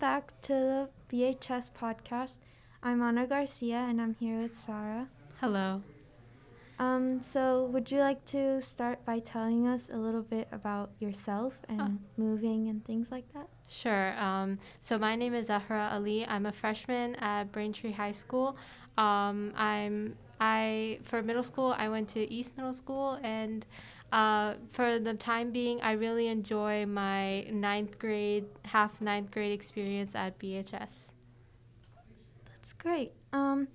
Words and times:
back 0.00 0.32
to 0.42 0.52
the 0.52 0.88
BHS 1.12 1.70
podcast. 1.78 2.38
I'm 2.82 3.02
Ana 3.02 3.26
Garcia 3.26 3.76
and 3.88 4.00
I'm 4.00 4.14
here 4.14 4.40
with 4.40 4.58
Zahra. 4.58 5.08
Hello. 5.40 5.82
Um, 6.78 7.22
so, 7.22 7.66
would 7.66 7.90
you 7.90 7.98
like 8.00 8.24
to 8.26 8.62
start 8.62 9.04
by 9.04 9.18
telling 9.18 9.66
us 9.66 9.88
a 9.92 9.98
little 9.98 10.22
bit 10.22 10.48
about 10.50 10.90
yourself 10.98 11.58
and 11.68 11.80
Oh. 11.80 11.98
moving 12.16 12.68
and 12.68 12.82
things 12.86 13.10
like 13.10 13.30
that? 13.34 13.48
Sure. 13.68 14.18
Um, 14.18 14.58
so 14.80 14.98
my 14.98 15.14
name 15.14 15.34
is 15.34 15.48
Zahra 15.48 15.90
Ali. 15.92 16.26
I'm 16.26 16.46
a 16.46 16.52
freshman 16.52 17.16
at 17.16 17.52
Braintree 17.52 17.92
High 17.92 18.12
School. 18.12 18.56
Um, 18.96 19.52
I'm 19.56 20.16
I 20.40 21.00
for 21.02 21.22
middle 21.22 21.42
school 21.42 21.74
I 21.76 21.90
went 21.90 22.08
to 22.10 22.20
East 22.32 22.56
Middle 22.56 22.72
School 22.72 23.20
and 23.22 23.66
uh, 24.12 24.54
for 24.70 24.98
the 24.98 25.14
time 25.14 25.50
being 25.52 25.80
I 25.82 25.92
really 25.92 26.26
enjoy 26.28 26.86
my 26.86 27.42
ninth 27.50 27.98
grade 27.98 28.46
half 28.64 29.00
ninth 29.00 29.30
grade 29.30 29.52
experience 29.52 30.14
at 30.14 30.38
BHS. 30.38 31.12
That's 32.46 32.72
great. 32.74 33.12
Um, 33.32 33.68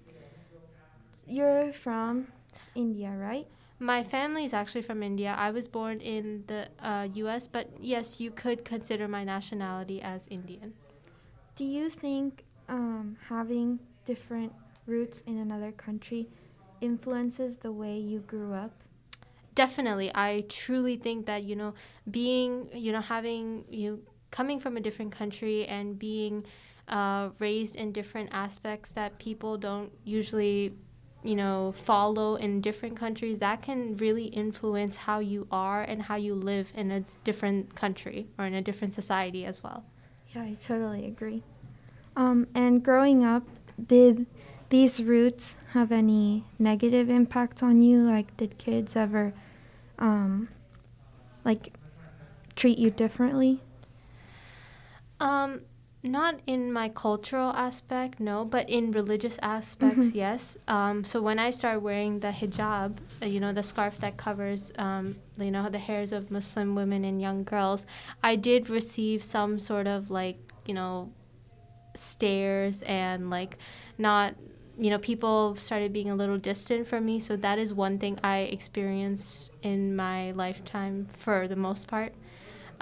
you're 1.28 1.74
from 1.74 2.28
India, 2.76 3.10
right? 3.10 3.48
My 3.80 4.04
family 4.04 4.46
is 4.46 4.54
actually 4.54 4.84
from 4.84 5.04
India. 5.04 5.36
I 5.38 5.52
was 5.52 5.68
born 5.68 6.00
in 6.00 6.44
the 6.48 6.70
uh, 6.80 7.08
U.S., 7.14 7.48
but 7.48 7.70
yes, 7.82 8.20
you 8.20 8.32
could 8.32 8.64
consider 8.64 9.08
my 9.08 9.24
nationality 9.24 10.02
as 10.02 10.28
Indian. 10.30 10.74
Do 11.56 11.66
you 11.66 11.90
think 11.90 12.46
um, 12.70 13.18
having 13.28 13.80
different 14.06 14.54
roots 14.86 15.22
in 15.26 15.38
another 15.38 15.72
country 15.72 16.28
influences 16.80 17.58
the 17.58 17.72
way 17.72 17.98
you 17.98 18.20
grew 18.20 18.54
up? 18.54 18.72
Definitely 19.56 20.12
i 20.14 20.44
truly 20.50 20.98
think 20.98 21.26
that 21.26 21.44
you 21.44 21.56
know 21.56 21.74
being 22.12 22.70
you 22.74 22.92
know 22.92 23.02
having 23.02 23.66
you 23.70 24.00
coming 24.32 24.60
from 24.60 24.78
a 24.78 24.82
different 24.82 25.12
country 25.12 25.66
and 25.66 25.98
being 25.98 26.46
uh, 26.88 27.30
raised 27.40 27.76
in 27.76 27.92
different 27.92 28.30
aspects 28.32 28.92
that 28.92 29.18
people 29.18 29.58
don't 29.58 29.92
usually 30.04 30.78
you 31.24 31.36
know 31.36 31.74
follow 31.84 32.36
in 32.36 32.62
different 32.62 32.96
countries 32.96 33.40
that 33.40 33.62
can 33.62 33.98
really 33.98 34.26
influence 34.26 34.96
how 34.96 35.20
you 35.20 35.48
are 35.52 35.82
and 35.82 36.04
how 36.04 36.16
you 36.16 36.36
live 36.36 36.72
in 36.76 36.92
a 36.92 37.00
different 37.24 37.74
country 37.74 38.28
or 38.38 38.46
in 38.46 38.54
a 38.54 38.62
different 38.62 38.94
society 38.94 39.46
as 39.46 39.64
well 39.64 39.84
Yeah, 40.36 40.44
I 40.44 40.54
totally 40.60 41.06
agree. 41.08 41.42
Um, 42.16 42.48
and 42.54 42.84
growing 42.84 43.24
up, 43.24 43.44
did 43.84 44.26
these 44.70 45.02
roots 45.04 45.58
have 45.74 45.92
any 45.92 46.44
negative 46.60 47.10
impact 47.10 47.62
on 47.62 47.82
you? 47.82 48.04
Like, 48.04 48.36
did 48.38 48.58
kids 48.58 48.96
ever, 48.96 49.34
um, 50.00 50.50
like, 51.44 51.74
treat 52.56 52.78
you 52.78 52.90
differently? 52.90 53.62
Um, 55.20 55.62
not 56.04 56.36
in 56.46 56.72
my 56.72 56.90
cultural 56.90 57.50
aspect, 57.52 58.20
no, 58.20 58.46
but 58.46 58.70
in 58.70 58.92
religious 58.92 59.40
aspects, 59.42 60.08
Mhm. 60.12 60.16
yes. 60.16 60.58
Um, 60.68 61.04
so 61.04 61.22
when 61.22 61.40
I 61.40 61.50
started 61.50 61.80
wearing 61.80 62.20
the 62.20 62.28
hijab, 62.32 62.98
uh, 63.24 63.26
you 63.26 63.40
know, 63.40 63.52
the 63.54 63.64
scarf 63.64 63.98
that 64.00 64.18
covers, 64.18 64.72
um, 64.78 65.16
you 65.38 65.50
know, 65.52 65.70
the 65.70 65.80
hairs 65.80 66.12
of 66.12 66.30
Muslim 66.30 66.76
women 66.76 67.04
and 67.06 67.20
young 67.22 67.44
girls, 67.44 67.86
I 68.22 68.36
did 68.36 68.70
receive 68.70 69.24
some 69.24 69.58
sort 69.58 69.88
of 69.88 70.12
like, 70.12 70.38
you 70.66 70.74
know, 70.74 71.12
stares 71.96 72.82
and 72.84 73.30
like 73.30 73.58
not 73.98 74.36
you 74.78 74.90
know 74.90 74.98
people 75.00 75.56
started 75.56 75.94
being 75.94 76.10
a 76.10 76.16
little 76.16 76.38
distant 76.38 76.88
from 76.88 77.06
me 77.06 77.20
so 77.20 77.36
that 77.36 77.58
is 77.60 77.74
one 77.74 77.98
thing 78.00 78.20
i 78.24 78.40
experienced 78.40 79.50
in 79.62 79.96
my 79.96 80.32
lifetime 80.32 81.08
for 81.18 81.48
the 81.48 81.56
most 81.56 81.88
part 81.88 82.14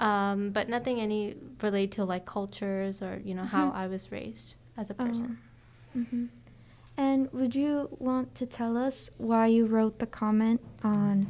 um, 0.00 0.50
but 0.50 0.68
nothing 0.68 1.00
any 1.00 1.36
related 1.62 1.92
to 1.92 2.04
like 2.04 2.26
cultures 2.26 3.00
or 3.00 3.20
you 3.24 3.34
know 3.34 3.44
how 3.44 3.70
Mhm. 3.70 3.74
i 3.76 3.86
was 3.86 4.10
raised 4.10 4.54
as 4.76 4.90
a 4.90 4.94
person 4.94 5.38
hmm 5.92 6.26
And 6.96 7.28
would 7.32 7.54
you 7.56 7.88
want 7.98 8.34
to 8.36 8.46
tell 8.46 8.76
us 8.76 9.10
why 9.18 9.48
you 9.48 9.66
wrote 9.66 9.98
the 9.98 10.06
comment 10.06 10.60
on? 10.84 11.26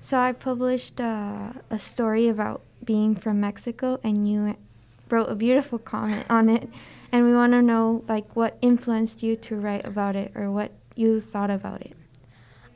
So 0.00 0.18
I 0.18 0.32
published 0.32 1.00
uh, 1.00 1.52
a 1.70 1.78
story 1.78 2.28
about 2.28 2.60
being 2.84 3.14
from 3.14 3.40
Mexico, 3.40 3.98
and 4.04 4.28
you 4.28 4.56
wrote 5.12 5.28
a 5.28 5.34
beautiful 5.34 5.78
comment 5.78 6.24
on 6.30 6.48
it, 6.48 6.68
and 7.12 7.26
we 7.26 7.34
want 7.34 7.52
to 7.52 7.60
know 7.60 8.02
like 8.08 8.34
what 8.34 8.56
influenced 8.62 9.22
you 9.22 9.36
to 9.36 9.54
write 9.56 9.86
about 9.86 10.16
it, 10.16 10.32
or 10.34 10.50
what 10.50 10.72
you 10.96 11.20
thought 11.20 11.50
about 11.50 11.82
it. 11.82 11.94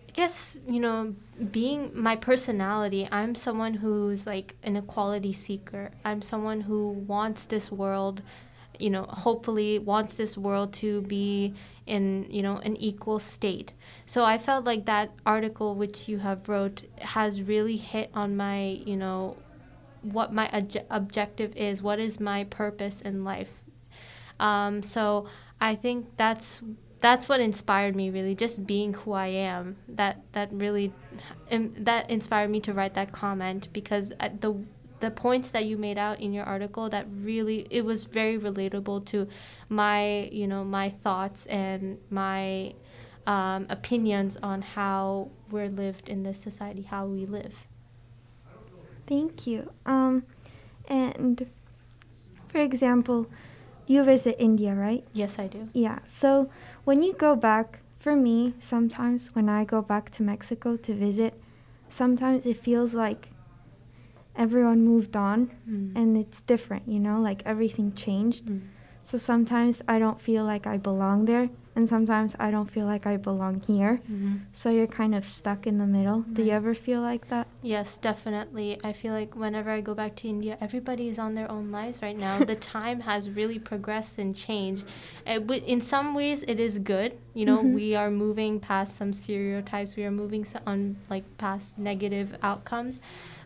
I 0.08 0.12
guess, 0.12 0.56
you 0.68 0.80
know, 0.80 1.14
being 1.50 1.90
my 1.92 2.16
personality, 2.16 3.08
I'm 3.10 3.34
someone 3.34 3.74
who's 3.74 4.26
like 4.26 4.54
an 4.62 4.76
equality 4.76 5.32
seeker. 5.32 5.90
I'm 6.04 6.22
someone 6.22 6.62
who 6.62 6.90
wants 6.90 7.46
this 7.46 7.70
world, 7.70 8.22
you 8.78 8.88
know, 8.88 9.04
hopefully 9.04 9.78
wants 9.78 10.14
this 10.14 10.38
world 10.38 10.72
to 10.74 11.02
be 11.02 11.54
in, 11.86 12.26
you 12.30 12.42
know, 12.42 12.56
an 12.58 12.76
equal 12.78 13.18
state. 13.18 13.74
So 14.06 14.24
I 14.24 14.38
felt 14.38 14.64
like 14.64 14.86
that 14.86 15.10
article 15.26 15.74
which 15.74 16.08
you 16.08 16.18
have 16.18 16.48
wrote 16.48 16.84
has 17.00 17.42
really 17.42 17.76
hit 17.76 18.10
on 18.14 18.36
my, 18.36 18.80
you 18.86 18.96
know, 18.96 19.36
what 20.02 20.32
my 20.32 20.48
obje- 20.48 20.84
objective 20.90 21.54
is, 21.56 21.82
what 21.82 21.98
is 21.98 22.20
my 22.20 22.44
purpose 22.44 23.00
in 23.00 23.24
life. 23.24 23.50
Um, 24.38 24.82
so 24.82 25.26
I 25.60 25.74
think 25.74 26.06
that's 26.16 26.62
that's 27.00 27.28
what 27.28 27.40
inspired 27.40 27.94
me 27.94 28.10
really, 28.10 28.34
just 28.34 28.66
being 28.66 28.94
who 28.94 29.12
I 29.12 29.28
am. 29.28 29.76
That 29.88 30.22
that 30.32 30.52
really 30.52 30.92
that 31.50 32.10
inspired 32.10 32.50
me 32.50 32.60
to 32.60 32.72
write 32.72 32.94
that 32.94 33.12
comment 33.12 33.68
because 33.72 34.12
at 34.20 34.40
the 34.40 34.54
the 35.00 35.10
points 35.10 35.50
that 35.50 35.66
you 35.66 35.76
made 35.76 35.98
out 35.98 36.20
in 36.20 36.32
your 36.32 36.44
article 36.44 36.88
that 36.88 37.06
really 37.20 37.66
it 37.70 37.84
was 37.84 38.04
very 38.04 38.38
relatable 38.38 39.04
to 39.04 39.28
my 39.68 40.22
you 40.32 40.46
know 40.46 40.64
my 40.64 40.88
thoughts 40.88 41.44
and 41.46 41.98
my 42.08 42.72
um, 43.26 43.66
opinions 43.68 44.38
on 44.42 44.62
how 44.62 45.30
we're 45.50 45.68
lived 45.68 46.08
in 46.08 46.22
this 46.22 46.40
society, 46.40 46.82
how 46.82 47.06
we 47.06 47.26
live. 47.26 47.54
Thank 49.06 49.46
you. 49.46 49.70
Um, 49.84 50.24
and 50.88 51.46
for 52.48 52.58
example, 52.58 53.26
you 53.86 54.02
visit 54.04 54.36
India, 54.38 54.74
right? 54.74 55.04
Yes, 55.12 55.38
I 55.38 55.46
do. 55.46 55.68
Yeah. 55.72 55.98
So 56.06 56.50
when 56.84 57.02
you 57.02 57.12
go 57.12 57.36
back, 57.36 57.80
for 57.98 58.14
me, 58.16 58.54
sometimes 58.58 59.34
when 59.34 59.48
I 59.48 59.64
go 59.64 59.82
back 59.82 60.10
to 60.12 60.22
Mexico 60.22 60.76
to 60.76 60.94
visit, 60.94 61.34
sometimes 61.88 62.46
it 62.46 62.56
feels 62.56 62.94
like 62.94 63.28
everyone 64.36 64.84
moved 64.84 65.16
on 65.16 65.50
Mm. 65.68 65.96
and 65.96 66.16
it's 66.16 66.40
different, 66.42 66.86
you 66.88 67.00
know, 67.00 67.20
like 67.20 67.42
everything 67.44 67.92
changed. 67.94 68.46
Mm. 68.46 68.60
So 69.02 69.18
sometimes 69.18 69.82
I 69.88 69.98
don't 69.98 70.20
feel 70.20 70.44
like 70.44 70.66
I 70.66 70.76
belong 70.76 71.24
there, 71.24 71.48
and 71.76 71.86
sometimes 71.88 72.34
I 72.40 72.50
don't 72.50 72.70
feel 72.70 72.86
like 72.86 73.06
I 73.06 73.16
belong 73.18 73.60
here. 73.60 74.00
Mhm. 74.10 74.40
So 74.52 74.70
you're 74.70 74.86
kind 74.86 75.14
of 75.14 75.26
stuck 75.26 75.66
in 75.66 75.76
the 75.78 75.86
middle. 75.86 76.22
Do 76.32 76.42
you 76.42 76.52
ever 76.52 76.74
feel 76.74 77.02
like 77.02 77.28
that? 77.28 77.46
Yes, 77.62 77.98
definitely. 77.98 78.78
I 78.82 78.92
feel 78.94 79.12
like 79.12 79.36
whenever 79.36 79.70
I 79.70 79.82
go 79.82 79.94
back 79.94 80.16
to 80.16 80.28
India, 80.28 80.56
everybody 80.60 81.08
is 81.08 81.18
on 81.18 81.34
their 81.34 81.50
own 81.50 81.70
lives 81.70 82.00
right 82.02 82.16
now. 82.18 82.38
the 82.44 82.56
time 82.80 83.00
has 83.00 83.28
really 83.30 83.58
progressed 83.58 84.18
and 84.18 84.34
changed. 84.34 84.84
Uh, 85.26 85.34
wi- 85.34 85.64
in 85.66 85.80
some 85.82 86.14
ways, 86.14 86.42
it 86.48 86.58
is 86.58 86.78
good. 86.78 87.12
You 87.34 87.44
know, 87.44 87.62
Mhm. 87.62 87.74
we 87.74 87.94
are 87.94 88.10
moving 88.10 88.58
past 88.58 88.96
some 88.96 89.12
stereotypes. 89.12 89.96
We 89.96 90.04
are 90.04 90.10
moving 90.10 90.46
on 90.66 90.96
like 91.10 91.24
past 91.36 91.78
negative 91.78 92.28
outcomes, 92.42 93.00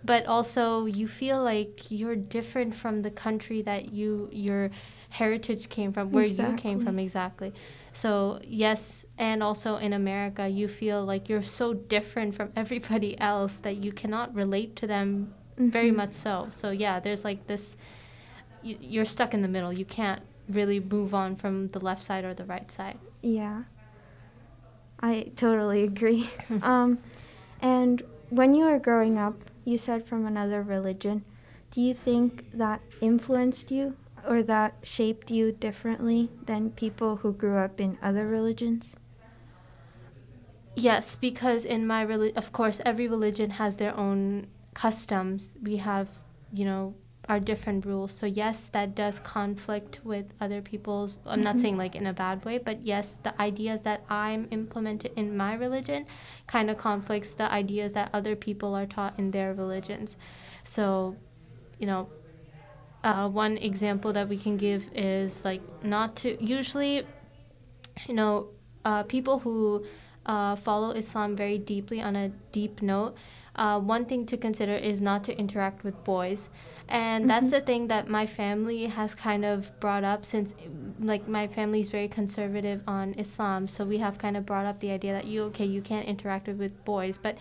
but 0.05 0.25
also 0.27 0.87
you 0.87 1.09
feel 1.09 1.43
like 1.43 1.91
you're 1.91 2.15
different 2.17 2.75
from 2.75 3.03
the 3.03 3.11
country 3.11 3.61
that 3.63 3.93
you 3.93 4.29
your 4.31 4.71
heritage 5.11 5.69
came 5.69 5.93
from, 5.93 6.13
where 6.13 6.25
you 6.25 6.55
came 6.57 6.79
from 6.81 6.99
exactly. 6.99 7.53
So 7.93 8.39
yes, 8.45 9.05
and 9.19 9.43
also 9.43 9.77
in 9.77 9.93
America, 9.93 10.49
you 10.49 10.69
feel 10.69 11.05
like 11.05 11.29
you're 11.29 11.43
so 11.43 11.75
different 11.75 12.35
from 12.35 12.51
everybody 12.57 13.19
else 13.21 13.59
that 13.59 13.77
you 13.77 13.93
cannot 13.93 14.35
relate 14.35 14.77
to 14.77 14.87
them 14.87 15.35
very 15.57 15.91
Mhm. 15.91 15.97
much 15.97 16.13
so. 16.15 16.49
So 16.51 16.71
yeah, 16.71 17.01
there's 17.01 17.25
like 17.25 17.47
this. 17.47 17.77
You, 18.63 18.77
you're 18.81 19.05
stuck 19.05 19.35
in 19.35 19.43
the 19.43 19.49
middle. 19.49 19.73
You 19.73 19.85
can't 19.85 20.23
really 20.49 20.81
move 20.81 21.15
on 21.15 21.37
from 21.37 21.69
the 21.69 21.81
left 21.81 22.03
side 22.03 22.25
or 22.25 22.35
the 22.35 22.45
right 22.45 22.71
side. 22.71 22.99
Yeah. 23.23 23.63
I 25.01 25.31
totally 25.37 25.85
agree. 25.85 26.29
um, 26.63 26.99
and 27.61 28.03
when 28.31 28.55
you 28.55 28.65
were 28.65 28.79
growing 28.79 29.19
up, 29.19 29.35
you 29.65 29.79
said 29.79 30.07
from 30.07 30.27
another 30.27 30.63
religion. 30.63 31.25
Do 31.71 31.81
you 31.81 31.95
think 31.95 32.45
that 32.53 32.81
influenced 33.01 33.71
you 33.71 33.97
or 34.27 34.43
that 34.43 34.75
shaped 34.83 35.31
you 35.31 35.53
differently 35.53 36.31
than 36.47 36.71
people 36.71 37.17
who 37.17 37.33
grew 37.33 37.57
up 37.59 37.81
in 37.81 37.99
other 38.03 38.27
religions? 38.27 38.97
Yes, 40.75 41.17
because 41.17 41.65
in 41.65 41.87
my 41.87 42.03
religion, 42.03 42.37
of 42.37 42.53
course, 42.53 42.81
every 42.87 43.09
religion 43.09 43.51
has 43.51 43.77
their 43.77 43.97
own 43.97 44.47
customs. 44.75 45.53
We 45.63 45.77
have, 45.79 46.09
you 46.53 46.65
know, 46.65 46.95
our 47.29 47.39
different 47.39 47.85
rules. 47.85 48.13
So 48.13 48.27
yes, 48.27 48.69
that 48.69 48.95
does 48.95 49.21
conflict 49.21 50.01
with 50.03 50.27
other 50.41 50.61
people's. 50.63 51.19
I'm 51.27 51.43
not 51.43 51.57
Mhm. 51.57 51.61
saying 51.61 51.77
like 51.77 51.95
in 51.95 52.07
a 52.07 52.13
bad 52.13 52.45
way, 52.45 52.59
but 52.59 52.85
yes, 52.87 53.15
the 53.15 53.41
ideas 53.41 53.83
that 53.83 54.03
I'm 54.09 54.49
implemented 54.51 55.13
in 55.17 55.37
my 55.37 55.55
religion 55.55 56.07
kind 56.47 56.71
of 56.71 56.79
conflicts 56.79 57.35
the 57.35 57.51
ideas 57.53 57.93
that 57.93 58.11
other 58.13 58.35
people 58.35 58.75
are 58.75 58.87
taught 58.87 59.19
in 59.19 59.31
their 59.31 59.55
religions. 59.55 60.17
So, 60.65 61.17
you 61.79 61.87
know, 61.87 62.09
uh, 63.05 63.29
one 63.29 63.57
example 63.59 64.13
that 64.13 64.29
we 64.29 64.37
can 64.37 64.57
give 64.57 64.85
is 64.95 65.45
like 65.45 65.63
not 65.83 66.17
to 66.17 66.43
usually, 66.43 67.07
you 68.07 68.15
know, 68.15 68.49
uh, 68.85 69.03
people 69.05 69.41
who 69.41 69.85
uh, 70.27 70.57
follow 70.57 70.91
Islam 70.91 71.37
very 71.37 71.59
deeply 71.59 72.01
on 72.01 72.17
a 72.17 72.29
deep 72.53 72.83
note. 72.83 73.15
Uh, 73.57 73.81
one 73.81 74.05
thing 74.05 74.25
to 74.27 74.37
consider 74.37 74.75
is 74.75 75.01
not 75.01 75.25
to 75.25 75.37
interact 75.37 75.83
with 75.83 76.05
boys 76.05 76.49
and 76.91 77.23
mm-hmm. 77.23 77.29
that's 77.29 77.51
the 77.51 77.61
thing 77.61 77.87
that 77.87 78.09
my 78.09 78.27
family 78.27 78.87
has 78.87 79.15
kind 79.15 79.45
of 79.45 79.79
brought 79.81 80.05
up 80.05 80.25
since 80.25 80.55
like 80.99 81.27
my 81.29 81.47
family 81.47 81.81
is 81.81 81.89
very 81.89 82.09
conservative 82.09 82.83
on 82.87 83.15
islam 83.15 83.67
so 83.69 83.85
we 83.85 83.99
have 83.99 84.19
kind 84.19 84.37
of 84.37 84.45
brought 84.45 84.67
up 84.67 84.81
the 84.81 84.91
idea 84.91 85.13
that 85.13 85.25
you 85.25 85.43
okay 85.45 85.65
you 85.65 85.81
can't 85.81 86.07
interact 86.07 86.49
with 86.49 86.85
boys 86.85 87.19
but 87.19 87.37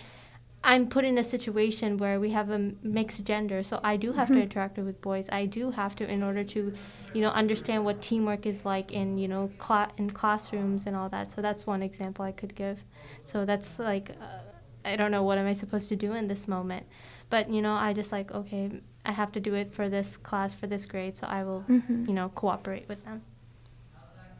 i'm 0.63 0.87
put 0.87 1.05
in 1.05 1.17
a 1.17 1.23
situation 1.23 1.97
where 1.97 2.19
we 2.19 2.31
have 2.31 2.49
a 2.49 2.71
mixed 2.83 3.23
gender 3.23 3.63
so 3.63 3.79
i 3.83 3.95
do 3.95 4.13
have 4.13 4.27
mm-hmm. 4.27 4.37
to 4.37 4.43
interact 4.43 4.77
with 4.77 5.01
boys 5.01 5.27
i 5.31 5.45
do 5.45 5.71
have 5.71 5.95
to 5.95 6.09
in 6.09 6.21
order 6.21 6.43
to 6.43 6.73
you 7.13 7.21
know 7.21 7.29
understand 7.29 7.83
what 7.85 8.01
teamwork 8.01 8.45
is 8.45 8.65
like 8.65 8.91
in 8.91 9.17
you 9.17 9.27
know 9.27 9.49
cl- 9.61 9.91
in 9.97 10.09
classrooms 10.09 10.85
and 10.85 10.95
all 10.95 11.09
that 11.09 11.31
so 11.31 11.41
that's 11.41 11.65
one 11.65 11.81
example 11.81 12.25
i 12.25 12.31
could 12.31 12.55
give 12.55 12.83
so 13.23 13.45
that's 13.45 13.79
like 13.79 14.11
uh, 14.21 14.39
i 14.85 14.95
don't 14.95 15.11
know 15.11 15.23
what 15.23 15.37
am 15.37 15.47
i 15.47 15.53
supposed 15.53 15.87
to 15.89 15.95
do 15.95 16.13
in 16.13 16.27
this 16.27 16.47
moment 16.47 16.85
but 17.29 17.49
you 17.49 17.61
know 17.61 17.73
i 17.73 17.93
just 17.93 18.11
like 18.11 18.31
okay 18.31 18.69
I 19.05 19.11
have 19.11 19.31
to 19.33 19.39
do 19.39 19.53
it 19.55 19.73
for 19.73 19.89
this 19.89 20.17
class 20.17 20.53
for 20.53 20.67
this 20.67 20.85
grade, 20.85 21.17
so 21.17 21.25
I 21.27 21.43
will, 21.43 21.63
mm-hmm. 21.67 22.05
you 22.07 22.13
know, 22.13 22.29
cooperate 22.29 22.87
with 22.87 23.03
them. 23.05 23.23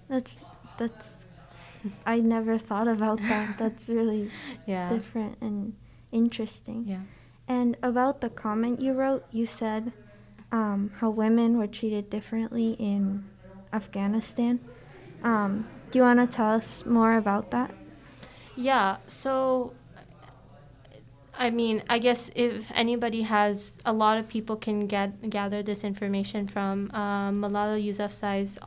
That's 0.08 0.36
that's 0.78 1.26
I 2.06 2.20
never 2.20 2.58
thought 2.58 2.88
about 2.88 3.20
that. 3.20 3.58
That's 3.58 3.90
really 3.90 4.30
yeah. 4.68 4.94
different 4.94 5.38
and 5.42 5.74
interesting. 6.12 6.86
Yeah. 6.88 7.02
And 7.48 7.78
about 7.82 8.22
the 8.22 8.30
comment 8.30 8.82
you 8.82 8.94
wrote, 8.94 9.26
you 9.32 9.46
said 9.46 9.92
um, 10.52 10.92
how 10.98 11.10
women 11.10 11.58
were 11.58 11.68
treated 11.68 12.10
differently 12.10 12.74
in 12.80 13.26
Afghanistan. 13.74 14.60
Um, 15.24 15.68
do 15.92 16.00
you 16.00 16.04
want 16.04 16.20
to 16.20 16.28
tell 16.28 16.52
us 16.52 16.86
more 16.86 17.18
about 17.18 17.52
that? 17.52 17.74
Yeah. 18.56 18.98
So 19.08 19.74
I 21.40 21.52
mean, 21.52 21.84
I 21.90 22.00
guess 22.00 22.30
if 22.36 22.70
anybody 22.76 23.22
has, 23.22 23.80
a 23.86 23.94
lot 23.94 24.18
of 24.18 24.28
people 24.28 24.58
can 24.58 24.88
get 24.88 25.30
gather 25.30 25.64
this 25.64 25.86
information 25.86 26.48
from 26.48 26.92
um, 26.92 27.42
Malala 27.42 27.80
Yousafzai's 27.82 28.60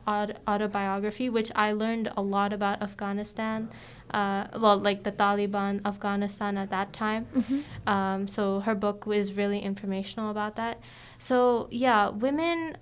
autobiography, 0.47 1.29
which 1.29 1.51
I 1.55 1.73
learned 1.73 2.11
a 2.17 2.21
lot 2.21 2.51
about 2.51 2.81
Afghanistan. 2.81 3.69
Uh, 4.09 4.47
well, 4.59 4.77
like 4.79 5.03
the 5.03 5.11
Taliban 5.11 5.85
Afghanistan 5.85 6.57
at 6.57 6.71
that 6.71 6.93
time. 6.93 7.27
Mm-hmm. 7.35 7.89
Um, 7.89 8.27
so 8.27 8.59
her 8.61 8.73
book 8.73 9.05
was 9.05 9.33
really 9.33 9.59
informational 9.59 10.31
about 10.31 10.55
that. 10.55 10.81
So 11.19 11.67
yeah, 11.69 12.09
women 12.09 12.77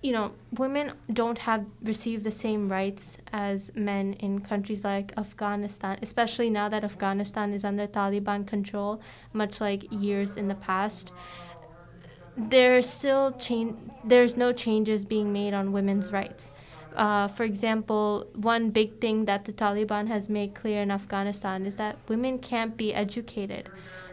you 0.00 0.12
know, 0.12 0.32
women 0.56 0.92
don't 1.12 1.38
have 1.38 1.66
received 1.82 2.22
the 2.22 2.30
same 2.30 2.68
rights 2.68 3.18
as 3.32 3.72
men 3.74 4.12
in 4.14 4.40
countries 4.40 4.84
like 4.84 5.12
Afghanistan, 5.16 5.98
especially 6.02 6.50
now 6.50 6.68
that 6.68 6.84
Afghanistan 6.84 7.52
is 7.52 7.64
under 7.64 7.86
Taliban 7.86 8.46
control, 8.46 9.00
much 9.32 9.60
like 9.60 9.90
years 9.90 10.36
in 10.36 10.46
the 10.46 10.54
past. 10.54 11.10
There's 12.36 12.88
still 12.88 13.32
change. 13.32 13.76
There's 14.04 14.36
no 14.36 14.52
changes 14.52 15.04
being 15.04 15.32
made 15.32 15.52
on 15.52 15.72
women's 15.72 16.12
rights. 16.12 16.50
Uh, 16.98 17.28
for 17.28 17.44
example, 17.44 18.26
one 18.34 18.70
big 18.70 19.00
thing 19.00 19.24
that 19.26 19.44
the 19.44 19.52
Taliban 19.52 20.08
has 20.08 20.28
made 20.28 20.54
clear 20.56 20.82
in 20.82 20.90
Afghanistan 20.90 21.64
is 21.64 21.76
that 21.76 21.96
women 22.08 22.40
can't 22.40 22.76
be 22.76 22.92
educated. 22.92 23.68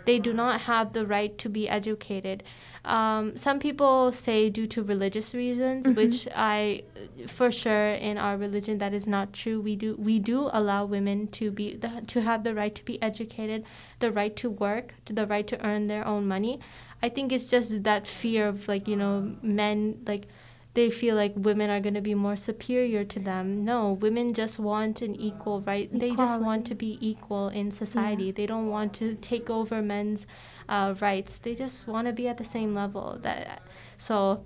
They 0.06 0.20
do 0.20 0.34
not 0.34 0.62
have 0.62 0.94
the 0.94 1.04
right 1.08 1.36
to 1.40 1.50
be 1.50 1.68
educated. 1.68 2.44
Um, 2.86 3.36
some 3.36 3.58
people 3.58 4.12
say 4.12 4.52
due 4.52 4.68
to 4.68 4.84
religious 4.84 5.34
reasons, 5.34 5.88
mm-hmm. 5.88 5.96
which 5.96 6.28
I, 6.36 6.84
for 7.26 7.50
sure, 7.50 7.94
in 7.94 8.20
our 8.20 8.38
religion 8.38 8.78
that 8.78 8.94
is 8.94 9.08
not 9.08 9.34
true. 9.34 9.60
We 9.60 9.76
do 9.76 9.96
we 9.98 10.20
do 10.20 10.50
allow 10.54 10.86
women 10.86 11.28
to 11.30 11.50
be 11.50 11.76
the, 11.76 12.04
to 12.06 12.22
have 12.22 12.44
the 12.44 12.54
right 12.54 12.76
to 12.76 12.86
be 12.86 13.02
educated, 13.02 13.66
the 14.00 14.12
right 14.12 14.36
to 14.36 14.50
work, 14.52 14.94
to 15.06 15.14
the 15.14 15.26
right 15.26 15.48
to 15.48 15.66
earn 15.66 15.88
their 15.88 16.06
own 16.06 16.28
money. 16.28 16.60
I 17.02 17.10
think 17.10 17.32
it's 17.32 17.46
just 17.46 17.82
that 17.82 18.06
fear 18.06 18.48
of 18.48 18.68
like 18.68 18.88
you 18.88 18.96
know 18.96 19.36
men 19.42 20.04
like 20.06 20.28
they 20.76 20.90
feel 20.90 21.16
like 21.16 21.34
women 21.36 21.70
are 21.70 21.80
going 21.80 21.94
to 21.94 22.02
be 22.02 22.14
more 22.14 22.36
superior 22.36 23.06
to 23.06 23.20
them. 23.20 23.64
No, 23.64 23.94
women 23.94 24.34
just 24.34 24.60
want 24.60 25.02
an 25.02 25.16
equal 25.16 25.62
right. 25.62 25.86
Equality. 25.86 26.10
They 26.10 26.16
just 26.16 26.40
want 26.42 26.66
to 26.68 26.76
be 26.76 26.98
equal 27.02 27.48
in 27.48 27.72
society. 27.72 28.26
Yeah. 28.26 28.34
They 28.36 28.46
don't 28.46 28.68
want 28.68 28.94
to 28.96 29.16
take 29.16 29.50
over 29.50 29.82
men's 29.82 30.28
uh, 30.68 30.94
rights. 31.00 31.40
They 31.40 31.56
just 31.56 31.88
want 31.88 32.08
to 32.08 32.14
be 32.14 32.28
at 32.28 32.38
the 32.38 32.44
same 32.44 32.76
level. 32.76 33.18
That 33.22 33.62
so 33.98 34.44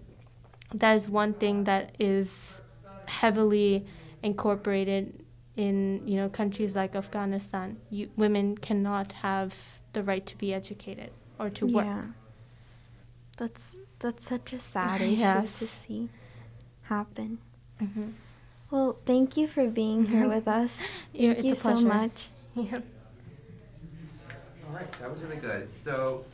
that 0.74 0.94
is 0.94 1.10
one 1.10 1.34
thing 1.34 1.64
that 1.64 1.96
is 2.00 2.62
heavily 3.08 3.88
incorporated 4.22 5.26
in 5.56 6.08
you 6.08 6.16
know 6.18 6.30
countries 6.30 6.76
like 6.76 6.96
Afghanistan. 6.96 7.78
You, 7.90 8.12
women 8.16 8.56
cannot 8.56 9.14
have 9.14 9.56
the 9.94 10.04
right 10.04 10.26
to 10.28 10.38
be 10.38 10.54
educated 10.54 11.10
or 11.40 11.50
to 11.50 11.66
work. 11.66 11.86
Yeah. 11.86 12.04
That's 13.40 13.80
that's 14.00 14.26
such 14.28 14.52
a 14.52 14.60
sad 14.60 15.00
issue 15.00 15.12
yes. 15.14 15.60
to 15.60 15.66
see 15.66 16.10
happen. 16.84 17.38
Mm-hmm. 17.82 18.10
Well, 18.70 18.98
thank 19.06 19.38
you 19.38 19.48
for 19.48 19.66
being 19.68 20.06
here 20.06 20.28
with 20.28 20.48
us. 20.48 20.78
Thank 21.16 21.44
you 21.44 21.56
so 21.56 21.76
much. 21.82 22.30
Yeah. 22.56 22.82
All 24.68 24.76
right, 24.76 24.92
that 24.94 25.10
was 25.10 25.22
really 25.22 25.38
good. 25.38 25.74
So 25.74 26.26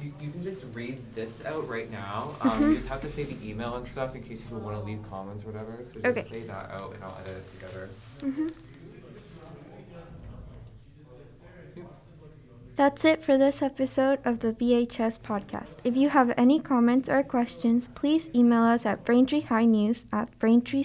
you, 0.00 0.14
you 0.20 0.30
can 0.30 0.42
just 0.42 0.64
read 0.72 0.98
this 1.14 1.44
out 1.44 1.68
right 1.68 1.90
now. 1.90 2.36
Um, 2.40 2.50
mm-hmm. 2.50 2.70
You 2.70 2.76
just 2.76 2.88
have 2.88 3.00
to 3.02 3.10
say 3.10 3.24
the 3.24 3.46
email 3.46 3.74
and 3.74 3.86
stuff 3.86 4.14
in 4.14 4.22
case 4.22 4.40
people 4.40 4.60
want 4.60 4.78
to 4.78 4.84
leave 4.84 5.00
comments 5.10 5.42
or 5.42 5.48
whatever. 5.48 5.84
So 5.92 6.00
just 6.00 6.18
okay. 6.18 6.28
say 6.28 6.42
that 6.44 6.70
out 6.70 6.94
and 6.94 7.04
I'll 7.04 7.18
edit 7.20 7.36
it 7.36 7.60
together. 7.60 7.90
Mm-hmm. 8.20 8.48
That's 12.76 13.04
it 13.04 13.22
for 13.22 13.38
this 13.38 13.62
episode 13.62 14.18
of 14.24 14.40
the 14.40 14.52
BHS 14.52 15.20
podcast. 15.20 15.76
If 15.84 15.96
you 15.96 16.08
have 16.08 16.34
any 16.36 16.58
comments 16.58 17.08
or 17.08 17.22
questions, 17.22 17.88
please 17.94 18.30
email 18.34 18.62
us 18.64 18.84
at 18.84 19.04
Braintree 19.04 19.46
at 20.12 20.38
Braintree. 20.40 20.82